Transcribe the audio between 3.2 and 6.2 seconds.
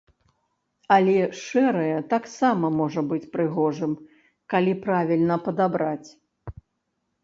прыгожым, калі правільна падабраць.